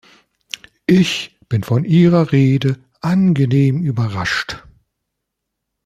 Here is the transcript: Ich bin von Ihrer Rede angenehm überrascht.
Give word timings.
Ich 0.87 1.37
bin 1.47 1.61
von 1.63 1.85
Ihrer 1.85 2.31
Rede 2.31 2.79
angenehm 3.01 3.83
überrascht. 3.83 4.63